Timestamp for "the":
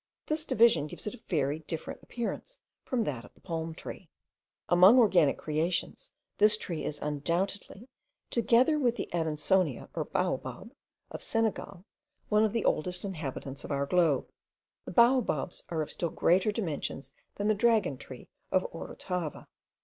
3.35-3.39, 8.95-9.07, 12.51-12.65, 14.85-14.91, 17.47-17.53